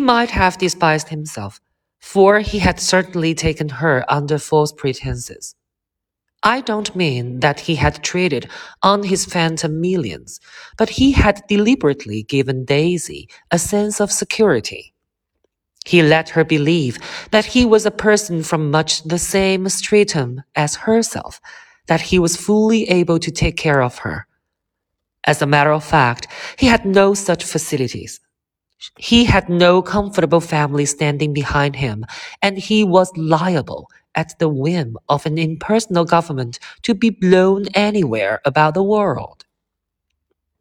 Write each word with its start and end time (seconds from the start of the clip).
He 0.00 0.06
might 0.06 0.30
have 0.30 0.56
despised 0.56 1.10
himself, 1.10 1.60
for 2.00 2.40
he 2.40 2.58
had 2.58 2.80
certainly 2.80 3.34
taken 3.34 3.68
her 3.68 4.02
under 4.08 4.38
false 4.38 4.72
pretenses. 4.72 5.54
I 6.42 6.62
don't 6.62 6.96
mean 6.96 7.40
that 7.40 7.60
he 7.60 7.74
had 7.74 8.02
traded 8.02 8.48
on 8.82 9.02
his 9.02 9.26
phantom 9.26 9.78
millions, 9.78 10.40
but 10.78 10.88
he 10.88 11.12
had 11.12 11.42
deliberately 11.50 12.22
given 12.22 12.64
Daisy 12.64 13.28
a 13.50 13.58
sense 13.58 14.00
of 14.00 14.10
security. 14.10 14.94
He 15.84 16.00
let 16.00 16.30
her 16.30 16.44
believe 16.44 16.96
that 17.30 17.44
he 17.44 17.66
was 17.66 17.84
a 17.84 17.90
person 17.90 18.42
from 18.42 18.70
much 18.70 19.02
the 19.02 19.18
same 19.18 19.68
stratum 19.68 20.40
as 20.56 20.76
herself, 20.76 21.42
that 21.88 22.00
he 22.00 22.18
was 22.18 22.38
fully 22.38 22.88
able 22.88 23.18
to 23.18 23.30
take 23.30 23.58
care 23.58 23.82
of 23.82 23.98
her. 23.98 24.26
As 25.26 25.42
a 25.42 25.46
matter 25.54 25.72
of 25.72 25.84
fact, 25.84 26.26
he 26.56 26.68
had 26.68 26.86
no 26.86 27.12
such 27.12 27.44
facilities. 27.44 28.18
He 28.98 29.24
had 29.24 29.48
no 29.48 29.82
comfortable 29.82 30.40
family 30.40 30.86
standing 30.86 31.32
behind 31.32 31.76
him, 31.76 32.04
and 32.42 32.58
he 32.58 32.84
was 32.84 33.12
liable 33.16 33.90
at 34.14 34.38
the 34.38 34.48
whim 34.48 34.96
of 35.08 35.26
an 35.26 35.38
impersonal 35.38 36.04
government 36.04 36.58
to 36.82 36.94
be 36.94 37.10
blown 37.10 37.66
anywhere 37.74 38.40
about 38.44 38.74
the 38.74 38.82
world. 38.82 39.44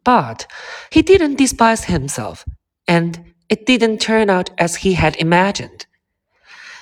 But 0.03 0.47
he 0.91 1.01
didn't 1.01 1.37
despise 1.37 1.85
himself, 1.85 2.45
and 2.87 3.33
it 3.49 3.65
didn't 3.65 3.99
turn 3.99 4.29
out 4.29 4.49
as 4.57 4.77
he 4.77 4.93
had 4.93 5.15
imagined. 5.17 5.85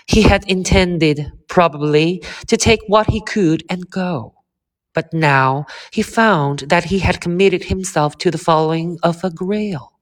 He 0.07 0.23
had 0.23 0.45
intended, 0.49 1.31
probably, 1.47 2.23
to 2.47 2.57
take 2.57 2.81
what 2.87 3.09
he 3.09 3.21
could 3.21 3.63
and 3.69 3.89
go. 3.89 4.33
But 4.93 5.13
now 5.13 5.65
he 5.91 6.01
found 6.01 6.59
that 6.69 6.85
he 6.85 6.99
had 6.99 7.21
committed 7.21 7.65
himself 7.65 8.17
to 8.19 8.31
the 8.31 8.37
following 8.37 8.97
of 9.03 9.23
a 9.23 9.29
grail. 9.29 9.96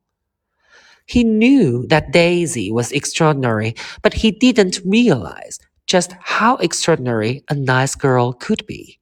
He 1.05 1.23
knew 1.23 1.85
that 1.87 2.11
Daisy 2.11 2.71
was 2.71 2.91
extraordinary, 2.91 3.75
but 4.01 4.13
he 4.13 4.31
didn't 4.31 4.79
realize 4.85 5.59
just 5.87 6.13
how 6.19 6.57
extraordinary 6.57 7.43
a 7.49 7.55
nice 7.55 7.95
girl 7.95 8.33
could 8.33 8.65
be. 8.65 8.99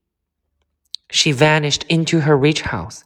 She 1.12 1.31
vanished 1.31 1.86
into 1.90 2.22
her 2.22 2.38
rich 2.38 2.62
house, 2.62 3.04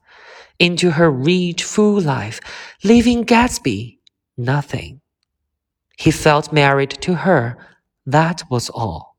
into 0.59 0.91
her 0.91 1.11
rich, 1.11 1.63
full 1.63 2.01
life, 2.01 2.39
leaving 2.83 3.25
Gatsby 3.25 3.99
nothing. 4.37 5.01
He 5.97 6.11
felt 6.11 6.53
married 6.53 6.91
to 7.01 7.15
her, 7.15 7.57
that 8.05 8.43
was 8.49 8.69
all. 8.69 9.17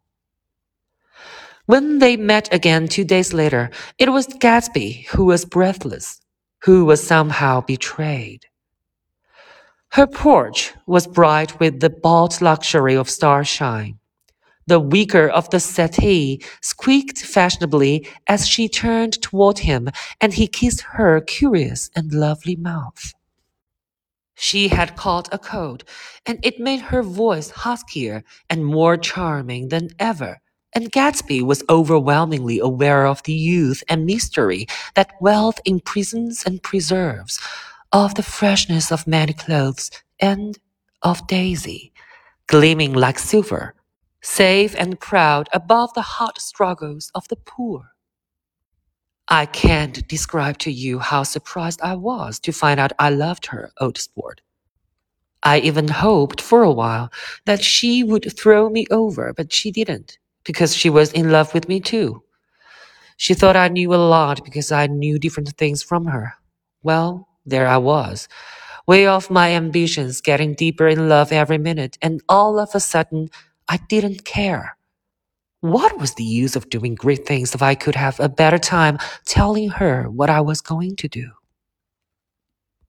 When 1.66 1.98
they 1.98 2.16
met 2.16 2.52
again 2.52 2.88
two 2.88 3.04
days 3.04 3.34
later, 3.34 3.70
it 3.98 4.10
was 4.10 4.26
Gatsby 4.26 5.06
who 5.08 5.26
was 5.26 5.44
breathless, 5.44 6.20
who 6.64 6.84
was 6.84 7.06
somehow 7.06 7.60
betrayed. 7.60 8.46
Her 9.90 10.06
porch 10.06 10.74
was 10.86 11.06
bright 11.06 11.58
with 11.58 11.80
the 11.80 11.90
bought 11.90 12.40
luxury 12.40 12.94
of 12.94 13.08
starshine. 13.08 13.98
The 14.66 14.78
wicker 14.80 15.28
of 15.28 15.48
the 15.48 15.60
settee 15.60 16.42
squeaked 16.60 17.18
fashionably 17.18 18.06
as 18.26 18.46
she 18.46 18.68
turned 18.68 19.20
toward 19.22 19.60
him, 19.60 19.88
and 20.20 20.34
he 20.34 20.46
kissed 20.46 20.82
her 20.92 21.22
curious 21.22 21.90
and 21.96 22.12
lovely 22.12 22.54
mouth. 22.54 23.14
She 24.34 24.68
had 24.68 24.94
caught 24.94 25.32
a 25.32 25.38
cold, 25.38 25.84
and 26.26 26.38
it 26.42 26.60
made 26.60 26.80
her 26.80 27.02
voice 27.02 27.50
huskier 27.50 28.22
and 28.50 28.66
more 28.66 28.98
charming 28.98 29.68
than 29.70 29.88
ever, 29.98 30.38
and 30.74 30.92
Gatsby 30.92 31.42
was 31.42 31.64
overwhelmingly 31.70 32.58
aware 32.58 33.06
of 33.06 33.22
the 33.22 33.32
youth 33.32 33.82
and 33.88 34.04
mystery 34.04 34.66
that 34.94 35.14
wealth 35.20 35.60
imprisons 35.64 36.44
and 36.44 36.62
preserves, 36.62 37.40
of 37.92 38.14
the 38.14 38.22
freshness 38.22 38.92
of 38.92 39.06
many 39.06 39.32
clothes, 39.32 39.90
and 40.20 40.58
of 41.02 41.26
Daisy, 41.26 41.92
gleaming 42.46 42.92
like 42.92 43.18
silver, 43.18 43.74
safe 44.20 44.74
and 44.78 45.00
proud 45.00 45.48
above 45.52 45.94
the 45.94 46.02
hot 46.02 46.40
struggles 46.40 47.10
of 47.14 47.26
the 47.28 47.36
poor. 47.36 47.92
I 49.28 49.46
can't 49.46 50.06
describe 50.08 50.58
to 50.58 50.72
you 50.72 50.98
how 50.98 51.22
surprised 51.22 51.80
I 51.82 51.94
was 51.94 52.38
to 52.40 52.52
find 52.52 52.80
out 52.80 52.92
I 52.98 53.10
loved 53.10 53.46
her, 53.46 53.70
old 53.80 53.98
sport. 53.98 54.40
I 55.42 55.60
even 55.60 55.88
hoped 55.88 56.40
for 56.40 56.62
a 56.62 56.72
while 56.72 57.10
that 57.44 57.62
she 57.62 58.02
would 58.02 58.36
throw 58.36 58.68
me 58.68 58.86
over, 58.90 59.32
but 59.32 59.52
she 59.52 59.70
didn't, 59.70 60.18
because 60.44 60.74
she 60.74 60.90
was 60.90 61.12
in 61.12 61.30
love 61.30 61.54
with 61.54 61.68
me 61.68 61.80
too. 61.80 62.22
She 63.16 63.34
thought 63.34 63.56
I 63.56 63.68
knew 63.68 63.94
a 63.94 63.96
lot 63.96 64.44
because 64.44 64.72
I 64.72 64.86
knew 64.86 65.18
different 65.18 65.50
things 65.56 65.82
from 65.82 66.06
her. 66.06 66.34
Well, 66.82 67.27
there 67.50 67.68
I 67.68 67.78
was, 67.78 68.28
way 68.86 69.06
off 69.06 69.30
my 69.30 69.50
ambitions, 69.52 70.20
getting 70.20 70.54
deeper 70.54 70.88
in 70.88 71.08
love 71.08 71.32
every 71.32 71.58
minute, 71.58 71.98
and 72.02 72.22
all 72.28 72.58
of 72.58 72.70
a 72.74 72.80
sudden, 72.80 73.30
I 73.68 73.78
didn't 73.88 74.24
care. 74.24 74.76
What 75.60 75.98
was 75.98 76.14
the 76.14 76.24
use 76.24 76.56
of 76.56 76.70
doing 76.70 76.94
great 76.94 77.26
things 77.26 77.54
if 77.54 77.62
I 77.62 77.74
could 77.74 77.96
have 77.96 78.20
a 78.20 78.28
better 78.28 78.58
time 78.58 78.98
telling 79.26 79.70
her 79.70 80.04
what 80.10 80.30
I 80.30 80.40
was 80.40 80.60
going 80.60 80.96
to 80.96 81.08
do? 81.08 81.30